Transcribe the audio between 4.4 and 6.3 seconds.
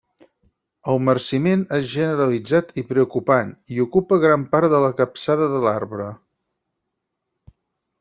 part de la capçada de l'arbre.